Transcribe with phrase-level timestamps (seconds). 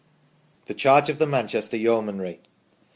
[0.65, 2.39] THE CHARGE OF THE MANCHESTER YEOMANRY.